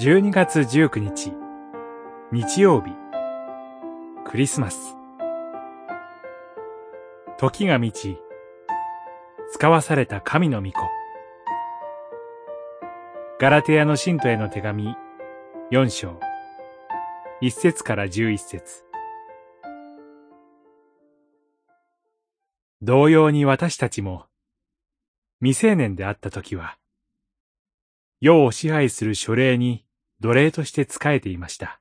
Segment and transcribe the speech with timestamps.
[0.00, 1.32] 12月19日、
[2.30, 2.92] 日曜日、
[4.24, 4.94] クリスマス。
[7.36, 8.16] 時が満ち、
[9.50, 10.82] 使わされた神の御子。
[13.40, 14.94] ガラテヤの信徒への手紙、
[15.72, 16.20] 4章、
[17.42, 18.84] 1節から11節
[22.82, 24.26] 同様に私たちも、
[25.40, 26.78] 未成年であった時は、
[28.20, 29.87] 世を支配する書類に
[30.20, 31.80] 奴隷として仕えていました。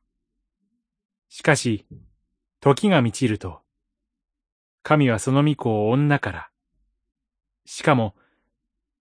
[1.29, 1.85] しかし、
[2.59, 3.61] 時が満ちると、
[4.83, 6.49] 神はその御子を女から、
[7.65, 8.15] しかも、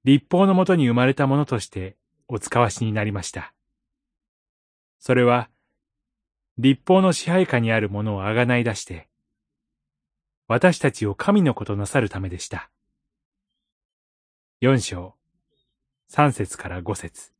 [0.04, 1.98] 立法のもとに生まれたものとして
[2.28, 3.54] お使わしになりました。
[5.00, 5.50] それは、
[6.58, 9.09] 立法の支配下にあるものをあがない出して、
[10.47, 12.70] 私たちを神の子となさるためでした。
[14.62, 15.16] 四章、
[16.08, 17.34] 三節から五節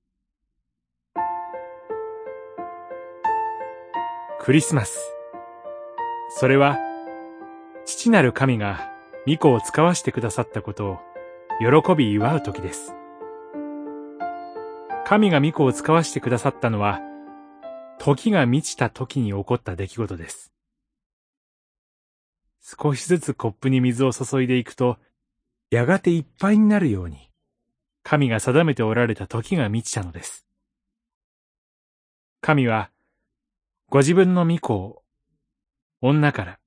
[4.44, 5.00] クリスマス。
[6.32, 6.78] それは、
[7.86, 8.92] 父なる神が
[9.26, 10.98] 御子を使わしてくださったことを
[11.62, 12.94] 喜び祝う時です。
[15.06, 17.00] 神が御子を使わしてくださったのは、
[18.00, 20.52] 時が満ちた時に起こった出来事です。
[22.62, 24.98] 少しずつコップに水を注いでいくと、
[25.72, 27.30] やがていっぱいになるように、
[28.04, 30.46] 神が定めておられた時が満ちたのです。
[32.42, 32.90] 神は、
[33.94, 35.04] ご自分の御子を、
[36.02, 36.60] 女から、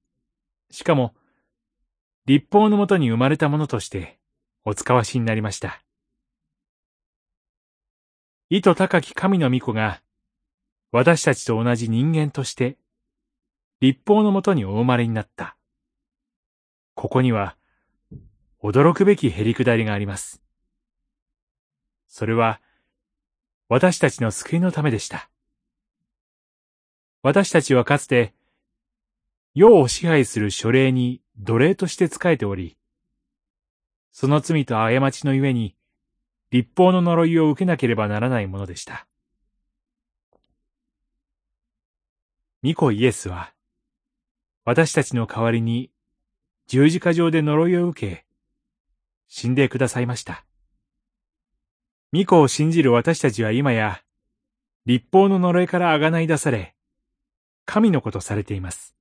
[0.70, 1.12] しかも、
[2.24, 4.20] 立法のもとに生まれたものとして、
[4.64, 5.82] お使わしになりました。
[8.48, 10.00] 意図高き神の御子が、
[10.92, 12.78] 私たちと同じ人間として、
[13.80, 15.56] 立法のもとにお生まれになった。
[16.94, 17.56] ここには、
[18.62, 20.44] 驚くべきへりくだりがあります。
[22.06, 22.60] それは、
[23.68, 25.28] 私たちの救いのためでした。
[27.26, 28.34] 私たちはかつて、
[29.52, 32.76] 世を支配する書類に奴隷として仕えており、
[34.12, 35.74] その罪と過ちのゆえに、
[36.52, 39.08] 立法の呪いを受けなければならないものでした。
[42.62, 43.52] 巫女イエスは、
[44.64, 45.90] 私たちの代わりに
[46.68, 48.24] 十字架上で呪いを受け、
[49.26, 50.44] 死んでくださいました。
[52.12, 54.00] 巫女を信じる私たちは今や、
[54.84, 56.75] 立法の呪いからあがない出され、
[57.66, 58.94] 神の子とされています。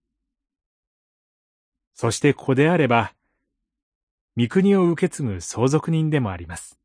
[1.93, 3.13] そしてここであれば、
[4.35, 6.77] 御国を受け継ぐ相続人でもあります。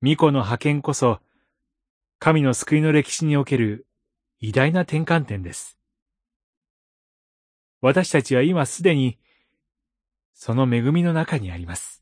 [0.00, 1.20] 巫女の派遣こそ、
[2.20, 3.86] 神の救いの歴史における
[4.38, 5.78] 偉大な転換点です。
[7.80, 9.18] 私たちは今すでに、
[10.34, 12.01] その恵みの中にあります。